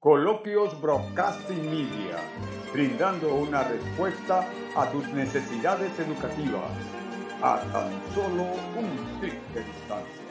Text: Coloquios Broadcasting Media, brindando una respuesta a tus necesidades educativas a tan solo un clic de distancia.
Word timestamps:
Coloquios 0.00 0.80
Broadcasting 0.80 1.68
Media, 1.68 2.18
brindando 2.72 3.34
una 3.34 3.64
respuesta 3.64 4.48
a 4.76 4.88
tus 4.92 5.08
necesidades 5.08 5.98
educativas 5.98 6.70
a 7.42 7.58
tan 7.72 7.90
solo 8.14 8.44
un 8.78 9.18
clic 9.18 9.40
de 9.54 9.64
distancia. 9.64 10.27